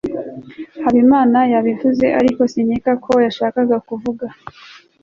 habimana 0.85 1.39
yabivuze, 1.53 2.05
ariko 2.19 2.41
sinkeka 2.51 2.91
ko 3.05 3.11
yashakaga 3.25 3.77
kuvuga 3.87 4.25